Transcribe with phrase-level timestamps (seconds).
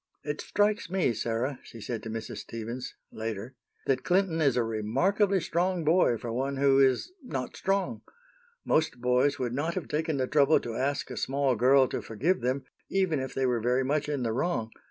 [0.23, 2.37] "It strikes me, Sarah," she said to Mrs.
[2.37, 3.53] Stevens, later,
[3.85, 8.01] "that Clinton is a remarkably strong boy for one who is not strong.
[8.65, 12.41] Most boys would not have taken the trouble to ask a small girl to forgive
[12.41, 14.71] them, even if they were very much in the wrong.